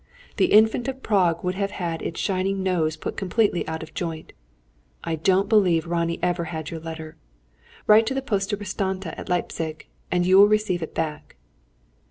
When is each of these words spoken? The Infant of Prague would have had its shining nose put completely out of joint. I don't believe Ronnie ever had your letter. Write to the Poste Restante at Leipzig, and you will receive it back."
The 0.37 0.45
Infant 0.51 0.87
of 0.87 1.03
Prague 1.03 1.43
would 1.43 1.53
have 1.53 1.69
had 1.77 2.01
its 2.01 2.19
shining 2.19 2.63
nose 2.63 2.97
put 2.97 3.15
completely 3.15 3.67
out 3.67 3.83
of 3.83 3.93
joint. 3.93 4.33
I 5.03 5.13
don't 5.15 5.47
believe 5.47 5.85
Ronnie 5.85 6.17
ever 6.23 6.45
had 6.45 6.71
your 6.71 6.79
letter. 6.79 7.17
Write 7.85 8.07
to 8.07 8.15
the 8.15 8.23
Poste 8.23 8.51
Restante 8.53 9.13
at 9.15 9.29
Leipzig, 9.29 9.85
and 10.09 10.25
you 10.25 10.39
will 10.39 10.47
receive 10.47 10.81
it 10.81 10.95
back." 10.95 11.35